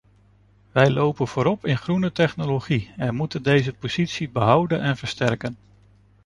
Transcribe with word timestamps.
Wij 0.71 0.91
lopen 0.91 1.27
voorop 1.27 1.65
in 1.65 1.77
groene 1.77 2.11
technologie 2.11 2.89
en 2.97 3.07
we 3.07 3.13
moeten 3.13 3.43
deze 3.43 3.73
positie 3.73 4.29
behouden 4.29 4.81
en 4.81 4.97
versterken. 4.97 5.57